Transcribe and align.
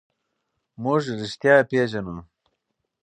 موږ 0.83 1.03
رښتیا 1.21 1.55
پېژنو. 1.69 2.17